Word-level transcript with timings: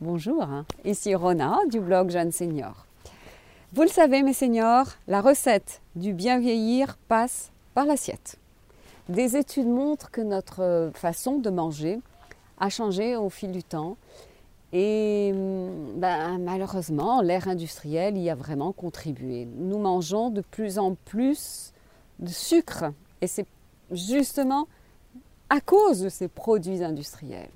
Bonjour, 0.00 0.44
hein. 0.44 0.64
ici 0.84 1.12
Rona 1.16 1.58
du 1.68 1.80
blog 1.80 2.10
Jeanne 2.10 2.30
Senior. 2.30 2.86
Vous 3.72 3.82
le 3.82 3.88
savez 3.88 4.22
mes 4.22 4.32
seniors, 4.32 4.86
la 5.08 5.20
recette 5.20 5.82
du 5.96 6.12
bien 6.12 6.38
vieillir 6.38 6.96
passe 7.08 7.50
par 7.74 7.84
l'assiette. 7.84 8.38
Des 9.08 9.36
études 9.36 9.66
montrent 9.66 10.12
que 10.12 10.20
notre 10.20 10.92
façon 10.94 11.38
de 11.38 11.50
manger 11.50 11.98
a 12.60 12.68
changé 12.68 13.16
au 13.16 13.28
fil 13.28 13.50
du 13.50 13.64
temps 13.64 13.96
et 14.72 15.32
ben, 15.34 16.38
malheureusement 16.38 17.20
l'ère 17.20 17.48
industrielle 17.48 18.16
y 18.16 18.30
a 18.30 18.36
vraiment 18.36 18.70
contribué. 18.70 19.48
Nous 19.56 19.78
mangeons 19.78 20.30
de 20.30 20.42
plus 20.42 20.78
en 20.78 20.94
plus 20.94 21.72
de 22.20 22.28
sucre 22.28 22.84
et 23.20 23.26
c'est 23.26 23.46
justement 23.90 24.68
à 25.50 25.60
cause 25.60 26.02
de 26.02 26.08
ces 26.08 26.28
produits 26.28 26.84
industriels. 26.84 27.50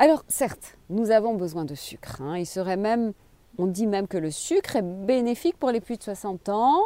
Alors 0.00 0.24
certes, 0.28 0.78
nous 0.88 1.10
avons 1.10 1.34
besoin 1.34 1.66
de 1.66 1.74
sucre. 1.74 2.22
Hein. 2.22 2.38
Il 2.38 2.46
serait 2.46 2.78
même, 2.78 3.12
on 3.58 3.66
dit 3.66 3.86
même 3.86 4.08
que 4.08 4.16
le 4.16 4.30
sucre 4.30 4.76
est 4.76 4.82
bénéfique 4.82 5.58
pour 5.58 5.70
les 5.70 5.82
plus 5.82 5.98
de 5.98 6.02
60 6.02 6.48
ans, 6.48 6.84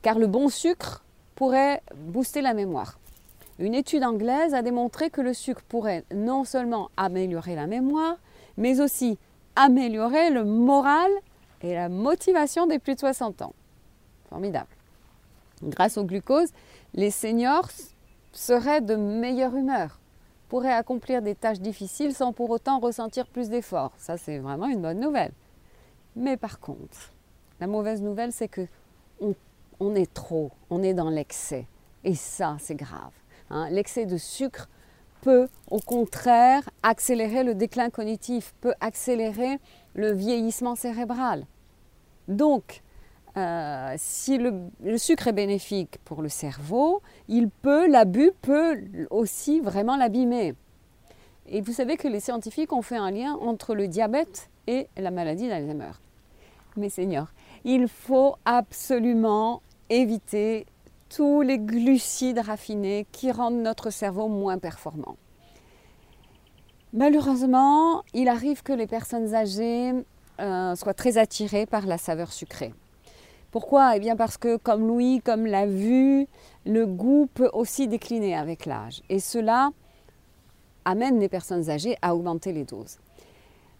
car 0.00 0.18
le 0.18 0.26
bon 0.26 0.48
sucre 0.48 1.04
pourrait 1.34 1.82
booster 1.94 2.40
la 2.40 2.54
mémoire. 2.54 2.98
Une 3.58 3.74
étude 3.74 4.04
anglaise 4.04 4.54
a 4.54 4.62
démontré 4.62 5.10
que 5.10 5.20
le 5.20 5.34
sucre 5.34 5.60
pourrait 5.68 6.06
non 6.14 6.44
seulement 6.44 6.90
améliorer 6.96 7.54
la 7.54 7.66
mémoire, 7.66 8.16
mais 8.56 8.80
aussi 8.80 9.18
améliorer 9.54 10.30
le 10.30 10.46
moral 10.46 11.10
et 11.60 11.74
la 11.74 11.90
motivation 11.90 12.66
des 12.66 12.78
plus 12.78 12.94
de 12.94 13.00
60 13.00 13.42
ans. 13.42 13.52
Formidable. 14.30 14.70
Grâce 15.62 15.98
au 15.98 16.04
glucose, 16.04 16.48
les 16.94 17.10
seniors 17.10 17.68
seraient 18.32 18.80
de 18.80 18.96
meilleure 18.96 19.54
humeur 19.54 19.99
pourrait 20.50 20.74
accomplir 20.74 21.22
des 21.22 21.36
tâches 21.36 21.60
difficiles 21.60 22.12
sans 22.12 22.32
pour 22.32 22.50
autant 22.50 22.80
ressentir 22.80 23.28
plus 23.28 23.48
d'efforts. 23.48 23.92
Ça, 23.96 24.18
c'est 24.18 24.40
vraiment 24.40 24.66
une 24.66 24.82
bonne 24.82 24.98
nouvelle. 24.98 25.30
Mais 26.16 26.36
par 26.36 26.58
contre, 26.58 27.12
la 27.60 27.68
mauvaise 27.68 28.02
nouvelle, 28.02 28.32
c'est 28.32 28.48
que 28.48 28.66
on, 29.78 29.94
est 29.94 30.12
trop, 30.12 30.50
on 30.68 30.82
est 30.82 30.92
dans 30.92 31.08
l'excès. 31.08 31.66
Et 32.02 32.16
ça, 32.16 32.56
c'est 32.58 32.74
grave. 32.74 33.12
Hein. 33.48 33.70
L'excès 33.70 34.06
de 34.06 34.16
sucre 34.16 34.68
peut, 35.22 35.48
au 35.70 35.78
contraire, 35.78 36.68
accélérer 36.82 37.44
le 37.44 37.54
déclin 37.54 37.88
cognitif, 37.88 38.52
peut 38.60 38.74
accélérer 38.80 39.58
le 39.94 40.10
vieillissement 40.10 40.74
cérébral. 40.74 41.46
Donc, 42.26 42.82
euh, 43.36 43.94
si 43.96 44.38
le, 44.38 44.98
sucre 44.98 45.28
est 45.28 45.32
bénéfique 45.32 45.98
pour 46.04 46.22
le 46.22 46.28
cerveau, 46.28 47.02
il 47.28 47.48
peut, 47.48 47.88
l'abus 47.88 48.32
peut 48.42 48.80
aussi 49.10 49.60
vraiment 49.60 49.96
l'abîmer. 49.96 50.54
Et 51.46 51.60
vous 51.60 51.72
savez 51.72 51.96
que 51.96 52.08
les 52.08 52.20
scientifiques 52.20 52.72
ont 52.72 52.82
fait 52.82 52.96
un 52.96 53.10
lien 53.10 53.34
entre 53.34 53.74
le 53.74 53.88
diabète 53.88 54.50
et 54.66 54.88
la 54.96 55.10
maladie 55.10 55.48
d'Alzheimer. 55.48 55.92
Mais 56.76 56.88
seigneurs, 56.88 57.32
il 57.64 57.88
faut 57.88 58.36
absolument 58.44 59.62
éviter 59.88 60.66
tous 61.08 61.42
les 61.42 61.58
glucides 61.58 62.38
raffinés 62.38 63.06
qui 63.10 63.32
rendent 63.32 63.62
notre 63.62 63.90
cerveau 63.90 64.28
moins 64.28 64.58
performant. 64.58 65.16
Malheureusement, 66.92 68.02
il 68.14 68.28
arrive 68.28 68.62
que 68.62 68.72
les 68.72 68.86
personnes 68.86 69.34
âgées 69.34 69.92
euh, 70.40 70.74
soient 70.74 70.94
très 70.94 71.18
attirées 71.18 71.66
par 71.66 71.86
la 71.86 71.98
saveur 71.98 72.32
sucrée. 72.32 72.72
Pourquoi? 73.50 73.96
Eh 73.96 74.00
bien 74.00 74.16
parce 74.16 74.36
que 74.36 74.56
comme 74.56 74.86
Louis, 74.86 75.20
comme 75.24 75.46
l'a 75.46 75.66
vu, 75.66 76.26
le 76.66 76.86
goût 76.86 77.28
peut 77.34 77.50
aussi 77.52 77.88
décliner 77.88 78.36
avec 78.36 78.66
l'âge. 78.66 79.02
Et 79.08 79.18
cela 79.18 79.70
amène 80.84 81.18
les 81.18 81.28
personnes 81.28 81.68
âgées 81.68 81.96
à 82.02 82.14
augmenter 82.14 82.52
les 82.52 82.64
doses. 82.64 82.98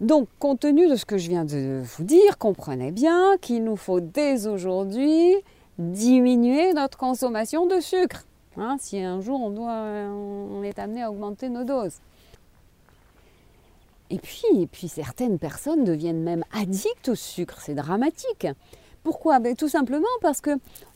Donc, 0.01 0.29
compte 0.39 0.61
tenu 0.61 0.89
de 0.89 0.97
ce 0.97 1.05
que 1.05 1.19
je 1.19 1.29
viens 1.29 1.45
de 1.45 1.83
vous 1.85 2.05
dire, 2.05 2.39
comprenez 2.39 2.91
bien 2.91 3.37
qu'il 3.41 3.65
nous 3.65 3.77
faut 3.77 4.01
dès 4.01 4.47
aujourd'hui 4.47 5.35
diminuer 5.79 6.73
notre 6.73 6.97
consommation 6.97 7.67
de 7.67 7.81
sucre. 7.81 8.25
Hein, 8.57 8.77
si 8.81 8.99
un 8.99 9.21
jour 9.21 9.41
on, 9.41 9.57
on 9.57 10.63
est 10.63 10.79
amené 10.79 11.03
à 11.03 11.11
augmenter 11.11 11.49
nos 11.49 11.65
doses. 11.65 11.99
Et 14.09 14.19
puis, 14.19 14.43
et 14.55 14.67
puis 14.67 14.89
certaines 14.89 15.39
personnes 15.39 15.85
deviennent 15.85 16.23
même 16.23 16.45
addictes 16.53 17.11
au 17.11 17.15
sucre, 17.15 17.61
c'est 17.61 17.75
dramatique. 17.75 18.47
Pourquoi? 19.03 19.39
Ben, 19.39 19.57
Tout 19.57 19.69
simplement 19.69 20.07
parce 20.21 20.41
que 20.41 20.51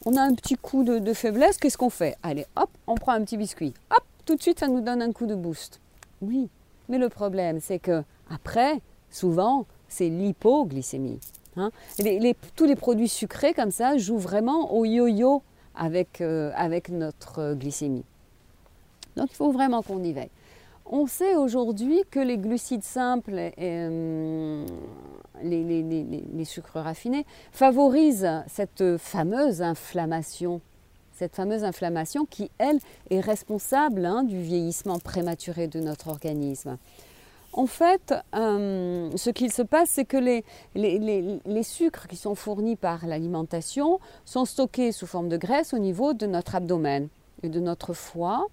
on 0.04 0.16
a 0.16 0.22
un 0.22 0.34
petit 0.34 0.56
coup 0.56 0.84
de, 0.84 1.12
faiblesse, 1.12 1.58
qu'est-ce 1.58 1.78
qu'on 1.78 1.90
fait? 1.90 2.16
Allez, 2.22 2.46
hop, 2.56 2.70
on 2.86 2.94
prend 2.94 3.12
un 3.12 3.22
petit 3.22 3.36
biscuit. 3.36 3.74
Hop, 3.90 4.04
tout 4.24 4.36
de 4.36 4.42
suite, 4.42 4.60
ça 4.60 4.68
nous 4.68 4.80
donne 4.80 5.02
un 5.02 5.12
coup 5.12 5.26
de 5.26 5.34
boost. 5.34 5.80
Oui, 6.20 6.48
mais 6.88 6.98
le 6.98 7.08
problème, 7.08 7.60
c'est 7.60 7.78
que 7.78 8.02
après, 8.30 8.80
souvent, 9.10 9.66
c'est 9.88 10.08
l'hypoglycémie. 10.08 11.20
Hein. 11.56 11.70
tous 12.56 12.64
les 12.64 12.74
produits 12.74 13.08
sucrés 13.08 13.54
comme 13.54 13.70
ça 13.70 13.96
jouent 13.96 14.18
vraiment 14.18 14.74
au 14.74 14.84
yo-yo 14.84 15.40
avec, 15.76 16.20
euh, 16.20 16.50
avec 16.56 16.88
notre 16.88 17.54
glycémie. 17.54 18.04
Donc 19.16 19.28
il 19.30 19.36
faut 19.36 19.52
vraiment 19.52 19.82
qu'on 19.82 20.02
y 20.02 20.12
veille. 20.12 20.30
On 20.86 21.06
sait 21.06 21.34
aujourd'hui 21.34 22.02
que 22.10 22.20
les 22.20 22.36
glucides 22.36 22.84
simples 22.84 23.38
et, 23.38 23.52
euh, 23.58 24.66
les, 25.42 26.44
sucres 26.44 26.78
raffinés 26.78 27.24
favorisent 27.52 28.42
cette 28.48 28.98
fameuse 28.98 29.62
inflammation. 29.62 30.60
Cette 31.12 31.36
fameuse 31.36 31.64
inflammation 31.64 32.26
qui, 32.26 32.50
elle, 32.58 32.80
est 33.08 33.20
responsable 33.20 34.04
hein, 34.04 34.24
du 34.24 34.40
vieillissement 34.40 34.98
prématuré 34.98 35.68
de 35.68 35.80
notre 35.80 36.08
organisme. 36.08 36.76
En 37.52 37.66
fait, 37.66 38.12
euh, 38.34 39.10
ce 39.16 39.30
qu'il 39.30 39.52
se 39.52 39.62
passe, 39.62 39.90
c'est 39.90 40.04
que 40.04 40.16
les, 40.16 40.44
les, 40.74 41.62
sucres 41.62 42.08
qui 42.08 42.16
sont 42.16 42.34
fournis 42.34 42.74
par 42.74 43.06
l'alimentation 43.06 44.00
sont 44.24 44.44
stockés 44.44 44.90
sous 44.90 45.06
forme 45.06 45.28
de 45.28 45.36
graisse 45.36 45.72
au 45.72 45.78
niveau 45.78 46.14
de 46.14 46.26
notre 46.26 46.56
abdomen 46.56 47.08
et 47.44 47.48
de 47.48 47.60
notre 47.60 47.94
foie. 47.94 48.48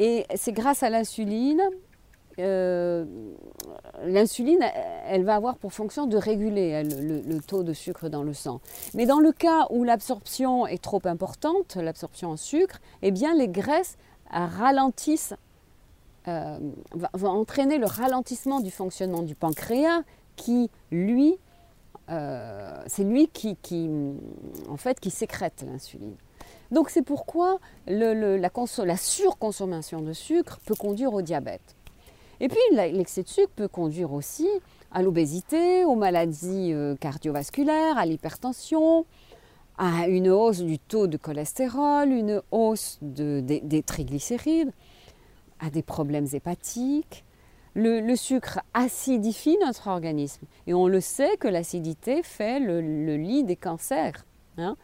Et 0.00 0.26
c'est 0.34 0.52
grâce 0.52 0.82
à 0.82 0.90
l'insuline 0.90 1.62
euh, 2.38 3.04
l'insuline, 4.04 4.64
elle 5.06 5.24
va 5.24 5.34
avoir 5.34 5.56
pour 5.56 5.74
fonction 5.74 6.06
de 6.06 6.16
réguler 6.16 6.82
le, 6.84 7.38
taux 7.40 7.62
de 7.62 7.74
sucre 7.74 8.08
dans 8.08 8.22
le 8.22 8.32
sang. 8.32 8.60
Mais 8.94 9.04
dans 9.04 9.18
le 9.18 9.30
cas 9.30 9.66
où 9.68 9.84
l'absorption 9.84 10.66
est 10.66 10.82
trop 10.82 11.02
importante, 11.04 11.76
l'absorption 11.76 12.30
en 12.30 12.36
sucre, 12.38 12.78
eh 13.02 13.10
bien 13.10 13.34
les 13.34 13.48
graisses 13.48 13.98
ralentissent, 14.30 15.34
euh, 16.28 16.58
vont 17.12 17.30
entraîner 17.30 17.76
le 17.76 17.86
ralentissement 17.86 18.60
du 18.60 18.70
fonctionnement 18.70 19.22
du 19.22 19.34
pancréas 19.34 20.02
qui, 20.36 20.70
lui, 20.90 21.36
euh, 22.08 22.82
c'est 22.86 23.04
lui 23.04 23.28
qui, 23.28 23.56
en 24.68 24.76
fait, 24.76 24.98
qui 24.98 25.10
sécrète 25.10 25.64
l'insuline. 25.66 26.16
Donc 26.70 26.90
c'est 26.90 27.02
pourquoi 27.02 27.58
la, 27.86 28.96
surconsommation 28.96 30.00
de 30.00 30.12
sucre 30.12 30.58
peut 30.64 30.74
conduire 30.74 31.12
au 31.12 31.22
diabète. 31.22 31.76
Et 32.40 32.48
puis 32.48 32.58
l'excès 32.72 33.22
de 33.22 33.28
sucre 33.28 33.52
peut 33.54 33.68
conduire 33.68 34.12
aussi 34.12 34.48
à 34.92 35.02
l'obésité, 35.02 35.84
aux 35.84 35.94
maladies 35.94 36.72
euh, 36.72 36.96
cardiovasculaires, 36.96 37.98
à 37.98 38.06
l'hypertension, 38.06 39.04
à 39.78 40.08
une 40.08 40.28
hausse 40.28 40.60
du 40.60 40.78
taux 40.78 41.06
de 41.06 41.16
cholestérol, 41.16 42.10
une 42.10 42.42
hausse 42.50 42.98
des 43.00 43.82
triglycérides, 43.84 44.72
à 45.60 45.70
des 45.70 45.82
problèmes 45.82 46.26
hépatiques. 46.32 47.24
Le, 47.74 48.16
sucre 48.16 48.60
acidifie 48.74 49.56
notre 49.64 49.86
organisme 49.86 50.44
et 50.66 50.74
on 50.74 50.88
le 50.88 51.00
sait 51.00 51.36
que 51.36 51.46
l'acidité 51.46 52.22
fait 52.24 52.58
le, 52.58 52.80
lit 53.16 53.44
des 53.44 53.54
cancers. 53.56 54.26
Hein. 54.58 54.76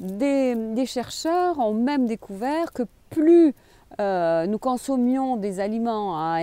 Des, 0.00 0.86
chercheurs 0.86 1.58
ont 1.58 1.74
même 1.74 2.06
découvert 2.06 2.72
que 2.72 2.84
plus 3.10 3.54
euh, 4.00 4.46
nous 4.46 4.58
consommions 4.58 5.36
des 5.36 5.60
aliments 5.60 6.16
à, 6.16 6.38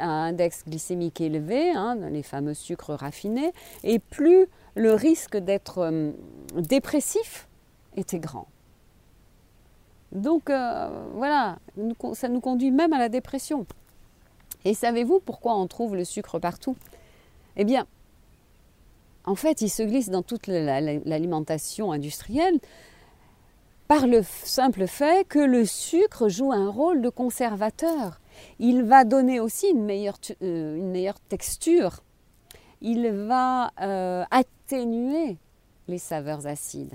index 0.00 0.64
glycémique 0.66 1.20
élevé, 1.20 1.70
hein, 1.70 1.96
les 2.10 2.24
fameux 2.24 2.54
sucres 2.54 2.94
raffinés, 2.94 3.52
et 3.84 4.00
plus 4.00 4.46
le 4.74 4.92
risque 4.92 5.36
d'être 5.36 5.78
euh, 5.78 6.10
dépressif 6.56 7.46
était 7.96 8.18
grand. 8.18 8.48
Donc 10.10 10.50
euh, 10.50 10.88
voilà, 11.14 11.58
ça 12.14 12.28
nous 12.28 12.40
conduit 12.40 12.72
même 12.72 12.92
à 12.92 12.98
la 12.98 13.08
dépression. 13.08 13.66
Et 14.64 14.74
savez-vous 14.74 15.20
pourquoi 15.20 15.54
on 15.56 15.68
trouve 15.68 15.94
le 15.94 16.04
sucre 16.04 16.40
partout? 16.40 16.76
Eh 17.56 17.64
bien, 17.64 17.86
en 19.26 19.36
fait, 19.36 19.60
il 19.60 19.68
se 19.68 19.82
glisse 19.82 20.08
dans 20.08 20.22
toute 20.22 20.48
l'alimentation 20.48 21.92
industrielle 21.92 22.58
par 23.88 24.06
le 24.06 24.22
simple 24.22 24.86
fait 24.86 25.26
que 25.26 25.38
le 25.38 25.64
sucre 25.64 26.28
joue 26.28 26.52
un 26.52 26.70
rôle 26.70 27.02
de 27.02 27.08
conservateur. 27.08 28.20
Il 28.58 28.82
va 28.82 29.04
donner 29.04 29.40
aussi 29.40 29.68
une 29.68 29.84
meilleure, 29.84 30.18
euh, 30.42 30.76
une 30.76 30.90
meilleure 30.90 31.20
texture. 31.20 32.02
Il 32.80 33.08
va 33.10 33.70
euh, 33.80 34.24
atténuer 34.30 35.38
les 35.88 35.98
saveurs 35.98 36.46
acides. 36.46 36.94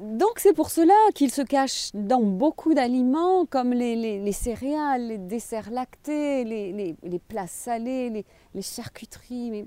Donc 0.00 0.32
c'est 0.36 0.52
pour 0.52 0.70
cela 0.70 0.94
qu'il 1.14 1.30
se 1.30 1.40
cache 1.40 1.90
dans 1.94 2.20
beaucoup 2.20 2.74
d'aliments 2.74 3.46
comme 3.46 3.72
les, 3.72 4.32
céréales, 4.32 5.08
les 5.08 5.18
desserts 5.18 5.70
lactés, 5.70 6.44
les, 6.44 7.18
plats 7.28 7.46
salés, 7.46 8.24
les, 8.54 8.62
charcuteries. 8.62 9.66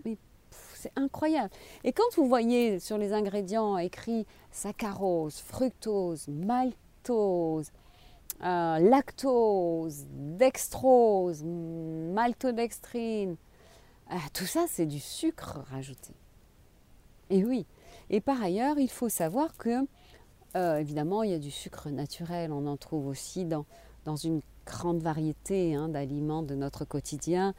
C'est 0.86 1.00
incroyable. 1.00 1.50
Et 1.84 1.94
quand 1.94 2.04
vous 2.16 2.28
voyez 2.28 2.80
sur 2.80 2.98
les 2.98 3.14
ingrédients 3.14 3.78
écrit 3.78 4.26
saccharose, 4.52 5.40
fructose, 5.40 6.28
maltose, 6.28 7.72
euh, 8.44 8.80
lactose, 8.80 10.06
dextrose, 10.12 11.44
maltodextrine, 11.44 13.36
euh, 14.12 14.16
tout 14.34 14.46
ça 14.46 14.66
c'est 14.68 14.86
du 14.86 15.00
sucre 15.00 15.64
rajouté. 15.72 16.14
Et 17.32 17.44
oui. 17.44 17.66
Et 18.12 18.22
par 18.22 18.42
ailleurs, 18.44 18.78
il 18.78 18.90
faut 18.90 19.10
savoir 19.10 19.58
que 19.58 19.88
euh, 20.56 20.78
évidemment, 20.78 21.24
il 21.24 21.32
y 21.32 21.34
a 21.34 21.40
du 21.40 21.52
sucre 21.52 21.90
naturel, 21.90 22.52
on 22.54 22.68
en 22.68 22.78
trouve 22.78 23.08
aussi 23.08 23.46
dans, 23.46 23.66
dans 24.06 24.16
une 24.16 24.42
grande 24.66 25.02
variété 25.02 25.76
hein, 25.76 25.90
d'aliments 25.90 26.44
de 26.44 26.56
notre 26.56 26.86
quotidien. 26.86 27.54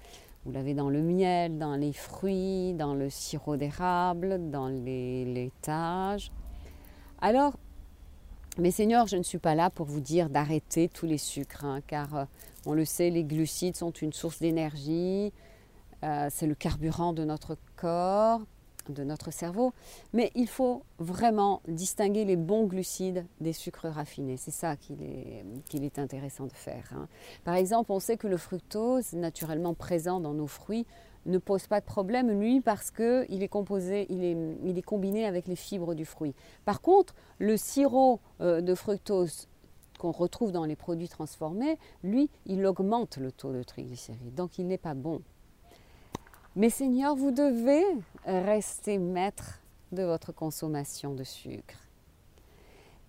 Vous 0.46 0.52
l'avez 0.52 0.75
dans 0.75 0.90
le 0.90 1.02
miel, 1.02 1.58
dans 1.58 1.75
les 1.75 1.93
fruits, 1.93 2.72
dans 2.75 2.94
le 2.94 3.10
sirop 3.10 3.56
d'érable, 3.56 4.48
dans 4.48 4.69
les 4.69 5.25
laitages. 5.25 6.31
Alors, 7.20 7.58
mes 8.56 8.70
seigneurs, 8.70 9.08
je 9.08 9.16
ne 9.16 9.25
suis 9.25 9.38
pas 9.38 9.56
là 9.56 9.70
pour 9.70 9.87
vous 9.87 9.98
dire 9.98 10.31
d'arrêter 10.31 10.88
tous 10.88 11.04
les 11.04 11.19
sucres, 11.19 11.64
hein, 11.64 11.81
car 11.88 12.14
euh, 12.14 12.25
on 12.64 12.75
le 12.75 12.84
sait, 12.84 13.10
les 13.10 13.25
glucides 13.25 13.75
sont 13.75 13.90
une 13.90 14.12
source 14.12 14.38
d'énergie, 14.38 15.32
euh, 16.04 16.28
c'est 16.31 16.46
le 16.46 16.54
carburant 16.54 17.12
de 17.12 17.25
notre 17.25 17.56
corps 17.75 18.40
de 18.93 19.05
notre 19.05 19.31
cerveau, 19.31 19.73
mais 20.12 20.31
il 20.35 20.49
faut 20.49 20.83
vraiment 20.99 21.62
distinguer 21.69 22.25
les 22.25 22.37
bons 22.37 22.65
glucides 22.65 23.27
des 23.41 23.53
sucres 23.53 23.88
raffinés. 23.88 24.37
C'est 24.37 24.50
ça 24.50 24.77
qu'il 24.77 25.03
est, 25.03 25.44
qu'il 25.69 25.85
est, 25.85 25.99
intéressant 25.99 26.47
de 26.47 26.53
faire. 26.53 26.93
Hein. 26.94 27.09
Par 27.44 27.55
exemple, 27.55 27.93
on 27.93 28.00
sait 28.00 28.17
que 28.17 28.27
le 28.27 28.37
fructose, 28.37 29.12
naturellement 29.12 29.75
présent 29.75 30.21
dans 30.21 30.35
nos 30.35 30.47
fruits, 30.47 30.87
ne 31.27 31.38
pose 31.38 31.67
pas 31.67 31.81
de 31.81 31.85
problème, 31.85 32.31
lui, 32.41 32.61
parce 32.61 32.91
qu'il 32.91 33.43
est 33.43 33.49
composé, 33.49 34.06
il 34.11 34.25
est, 34.25 34.37
il 34.65 34.79
est 34.79 34.83
combiné 34.83 35.27
avec 35.27 35.49
les 35.49 35.56
fibres 35.56 35.94
du 35.94 36.05
fruit. 36.05 36.35
Par 36.65 36.81
contre, 36.81 37.15
le 37.38 37.56
sirop 37.56 38.21
euh, 38.41 38.61
de 38.61 38.75
fructose 38.75 39.49
qu'on 39.99 40.12
retrouve 40.12 40.53
dans 40.53 40.65
les 40.65 40.77
produits 40.77 41.09
transformés, 41.09 41.79
lui, 42.03 42.31
il 42.44 42.65
augmente 42.67 43.17
le 43.17 43.33
taux 43.33 43.53
de 43.53 43.62
triglycérides. 43.62 44.35
Donc, 44.35 44.59
il 44.59 44.67
n'est 44.67 44.79
pas 44.79 44.94
bon 44.94 45.23
mais 46.56 46.70
Seigneur, 46.70 47.14
vous 47.14 47.31
devez 47.31 47.85
rester 48.25 48.99
maître 48.99 49.61
de 49.93 50.03
votre 50.03 50.32
consommation 50.32 51.14
de 51.14 51.23
sucre. 51.23 51.76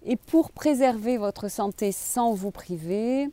Et 0.05 0.15
pour 0.15 0.51
préserver 0.51 1.17
votre 1.17 1.49
santé 1.49 1.91
sans 1.91 2.33
vous 2.33 2.51
priver, 2.51 3.29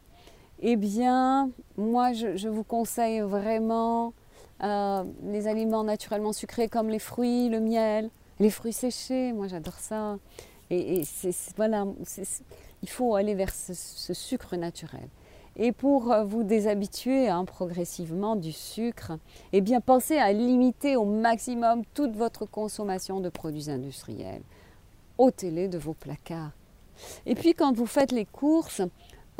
eh 0.60 0.76
bien, 0.76 1.50
moi, 1.76 2.12
je, 2.12 2.48
vous 2.48 2.64
conseille 2.64 3.20
vraiment 3.20 4.14
euh, 4.62 5.04
les 5.24 5.46
aliments 5.46 5.84
naturellement 5.84 6.32
sucrés 6.32 6.68
comme 6.68 6.88
les 6.88 6.98
fruits, 6.98 7.48
le 7.48 7.60
miel, 7.60 8.08
les 8.38 8.50
fruits 8.50 8.72
séchés. 8.72 9.32
Moi, 9.32 9.48
j'adore 9.48 9.78
ça. 9.78 10.16
Et, 10.70 11.02
voilà, 11.56 11.86
il 12.82 12.88
faut 12.88 13.14
aller 13.14 13.34
vers 13.34 13.52
ce 13.52 14.14
sucre 14.14 14.56
naturel. 14.56 15.08
Et 15.56 15.72
pour 15.72 16.10
euh, 16.10 16.24
vous 16.24 16.42
déshabituer 16.42 17.28
hein, 17.28 17.44
progressivement 17.44 18.36
du 18.36 18.52
sucre, 18.52 19.12
eh 19.52 19.60
bien 19.60 19.80
pensez 19.80 20.18
à 20.18 20.32
limiter 20.32 20.96
au 20.96 21.04
maximum 21.04 21.82
toute 21.94 22.16
votre 22.16 22.44
consommation 22.44 23.20
de 23.20 23.28
produits 23.28 23.70
industriels. 23.70 24.42
Ôtez-les 25.18 25.68
de 25.68 25.78
vos 25.78 25.94
placards. 25.94 26.50
Et 27.26 27.34
puis 27.34 27.54
quand 27.54 27.72
vous 27.72 27.86
faites 27.86 28.12
les 28.12 28.24
courses, 28.24 28.82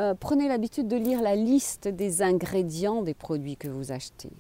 euh, 0.01 0.15
prenez 0.19 0.49
l'habitude 0.49 0.89
de 0.89 0.97
lire 0.97 1.21
la 1.21 1.35
liste 1.35 1.89
des 1.89 2.23
ingrédients 2.23 3.03
des 3.03 3.15
produits 3.15 3.57
que 3.57 3.69
vous 3.69 3.91
achetez. 3.91 4.31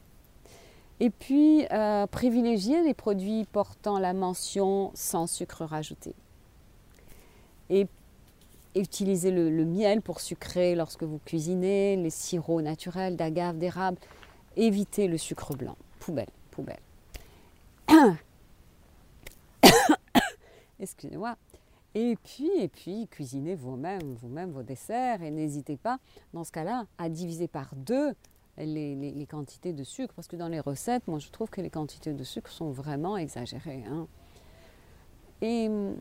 Et 1.00 1.10
puis 1.10 1.66
euh, 1.72 2.06
privilégiez 2.06 2.82
les 2.82 2.94
produits 2.94 3.46
portant 3.50 3.98
la 3.98 4.12
mention 4.12 4.92
sans 4.94 5.26
sucre 5.26 5.64
rajouté. 5.64 6.14
Utilisez 8.74 9.30
le, 9.30 9.64
miel 9.64 10.02
pour 10.02 10.20
sucrer 10.20 10.74
lorsque 10.74 11.02
vous 11.02 11.18
cuisinez, 11.24 11.96
les 11.96 12.10
sirops 12.10 12.62
naturels 12.62 13.16
d'agave, 13.16 13.58
d'érable. 13.58 13.98
Évitez 14.56 15.08
le 15.08 15.18
sucre 15.18 15.54
blanc. 15.56 15.76
Poubelle, 16.00 16.30
poubelle. 16.50 16.80
Excusez-moi. 20.80 21.36
Et 21.94 22.16
puis, 22.24 22.50
et 22.58 22.68
puis, 22.68 23.06
cuisinez 23.08 23.54
vous-même, 23.54 24.14
vous-même 24.20 24.50
vos 24.50 24.64
desserts 24.64 25.22
et 25.22 25.30
n'hésitez 25.30 25.76
pas, 25.76 25.98
dans 26.32 26.42
ce 26.42 26.50
cas-là, 26.50 26.86
à 26.98 27.08
diviser 27.08 27.46
par 27.46 27.74
deux 27.76 28.14
les, 28.58 29.26
quantités 29.30 29.72
de 29.72 29.84
sucre, 29.84 30.12
parce 30.14 30.28
que 30.28 30.36
dans 30.36 30.48
les 30.48 30.60
recettes, 30.60 31.06
moi, 31.06 31.18
je 31.18 31.28
trouve 31.30 31.50
que 31.50 31.60
les 31.60 31.70
quantités 31.70 32.12
de 32.12 32.24
sucre 32.24 32.50
sont 32.50 32.70
vraiment 32.70 33.16
exagérées. 33.16 33.84
Hein. 33.88 34.06
Et 35.44 35.68
hum, 35.68 35.94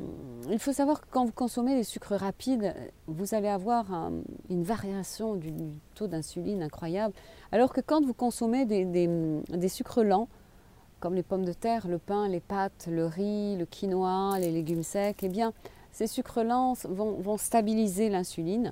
il 0.49 0.57
faut 0.57 0.71
savoir 0.71 1.01
que 1.01 1.07
quand 1.11 1.25
vous 1.25 1.33
consommez 1.33 1.75
des 1.75 1.83
sucres 1.83 2.15
rapides, 2.15 2.73
vous 3.07 3.35
allez 3.35 3.49
avoir 3.49 4.09
une 4.49 4.63
variation 4.63 5.35
du, 5.35 5.51
taux 5.95 6.07
d'insuline 6.07 6.63
incroyable. 6.63 7.13
Alors 7.51 7.73
que 7.73 7.81
quand 7.81 8.05
vous 8.05 8.13
consommez 8.13 8.65
des, 8.65 9.67
sucres 9.67 10.01
lents, 10.01 10.29
comme 11.01 11.13
les 11.13 11.23
pommes 11.23 11.43
de 11.43 11.51
terre, 11.51 11.89
le 11.89 11.97
pain, 11.97 12.29
les 12.29 12.39
pâtes, 12.39 12.87
le 12.89 13.05
riz, 13.05 13.57
le 13.57 13.65
quinoa, 13.65 14.39
les 14.39 14.49
légumes 14.49 14.81
secs, 14.81 15.21
eh 15.21 15.27
bien, 15.27 15.51
ces 15.91 16.07
sucres 16.07 16.45
lents 16.45 16.75
vont, 16.85 17.37
stabiliser 17.37 18.07
l'insuline, 18.07 18.71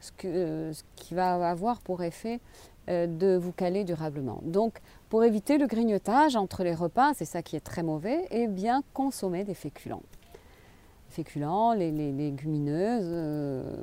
ce, 0.00 0.12
qui 0.12 1.14
va 1.14 1.50
avoir 1.50 1.82
pour 1.82 2.02
effet 2.02 2.40
de 2.88 3.36
vous 3.36 3.52
caler 3.52 3.84
durablement. 3.84 4.40
Donc, 4.42 4.80
pour 5.08 5.24
éviter 5.24 5.58
le 5.58 5.66
grignotage 5.66 6.36
entre 6.36 6.64
les 6.64 6.74
repas, 6.74 7.14
c'est 7.14 7.24
ça 7.24 7.42
qui 7.42 7.56
est 7.56 7.60
très 7.60 7.82
mauvais, 7.82 8.26
et 8.30 8.46
bien 8.46 8.82
consommer 8.94 9.44
des 9.44 9.54
féculents. 9.54 10.02
Les 11.08 11.14
féculents, 11.14 11.72
les, 11.72 11.90
légumineuses, 11.90 13.08
euh, 13.08 13.82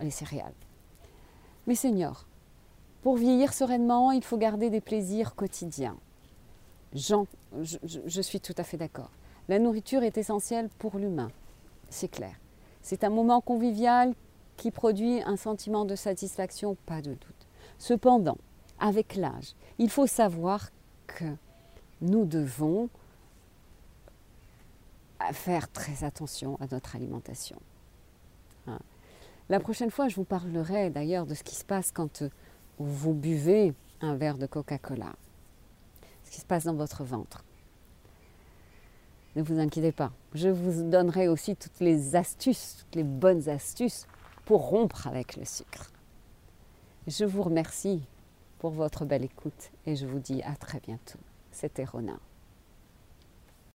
les 0.00 0.10
céréales. 0.10 0.54
Mais 1.66 1.74
seigneurs, 1.74 2.26
pour 3.02 3.16
vieillir 3.16 3.52
sereinement, 3.52 4.12
il 4.12 4.22
faut 4.22 4.36
garder 4.36 4.70
des 4.70 4.80
plaisirs 4.80 5.34
quotidiens. 5.34 5.96
Jean, 6.94 7.26
je, 7.60 7.78
je 7.84 8.22
suis 8.22 8.40
tout 8.40 8.54
à 8.58 8.64
fait 8.64 8.76
d'accord. 8.76 9.10
La 9.48 9.58
nourriture 9.58 10.02
est 10.02 10.18
essentielle 10.18 10.68
pour 10.78 10.98
l'humain, 10.98 11.30
c'est 11.90 12.08
clair. 12.08 12.34
C'est 12.82 13.04
un 13.04 13.10
moment 13.10 13.40
convivial 13.40 14.14
qui 14.56 14.70
produit 14.70 15.22
un 15.22 15.36
sentiment 15.36 15.84
de 15.84 15.94
satisfaction, 15.94 16.76
pas 16.86 17.00
de 17.00 17.14
doute. 17.14 17.46
Cependant, 17.78 18.38
avec 18.78 19.16
l'âge, 19.16 19.54
il 19.78 19.90
faut 19.90 20.06
savoir 20.06 20.70
que 21.06 21.24
nous 22.00 22.24
devons 22.24 22.88
faire 25.32 25.70
très 25.70 26.04
attention 26.04 26.58
à 26.60 26.66
notre 26.70 26.96
alimentation. 26.96 27.60
Hein. 28.66 28.80
La 29.48 29.60
prochaine 29.60 29.90
fois, 29.90 30.08
je 30.08 30.16
vous 30.16 30.24
parlerai 30.24 30.90
d'ailleurs 30.90 31.26
de 31.26 31.34
ce 31.34 31.44
qui 31.44 31.54
se 31.54 31.64
passe 31.64 31.92
quand 31.92 32.24
vous 32.78 33.12
buvez 33.12 33.72
un 34.00 34.16
verre 34.16 34.38
de 34.38 34.46
Coca-Cola, 34.46 35.12
ce 36.24 36.30
qui 36.32 36.40
se 36.40 36.46
passe 36.46 36.64
dans 36.64 36.74
votre 36.74 37.04
ventre. 37.04 37.44
Ne 39.36 39.42
vous 39.42 39.60
inquiétez 39.60 39.92
pas, 39.92 40.12
je 40.34 40.48
vous 40.48 40.90
donnerai 40.90 41.28
aussi 41.28 41.54
toutes 41.54 41.80
les 41.80 42.16
astuces, 42.16 42.78
toutes 42.80 42.96
les 42.96 43.04
bonnes 43.04 43.48
astuces 43.48 44.06
pour 44.44 44.68
rompre 44.68 45.06
avec 45.06 45.36
le 45.36 45.44
sucre. 45.44 45.91
Je 47.08 47.24
vous 47.24 47.42
remercie 47.42 48.00
pour 48.60 48.70
votre 48.70 49.04
belle 49.04 49.24
écoute 49.24 49.72
et 49.86 49.96
je 49.96 50.06
vous 50.06 50.20
dis 50.20 50.40
à 50.44 50.54
très 50.54 50.78
bientôt. 50.78 51.18
C'était 51.50 51.84
Ronin. 51.84 52.20